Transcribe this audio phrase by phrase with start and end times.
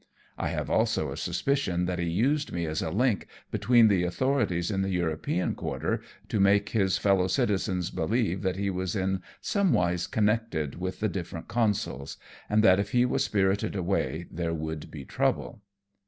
[0.35, 4.71] I have also a suspicion that he used me as a link between the authorities
[4.71, 10.07] in the European quarter, to make his fellow citizens believe that he was in somewise
[10.07, 12.17] connected with the difierent consuls,
[12.49, 15.61] and that if he was spirited away there would be trouble."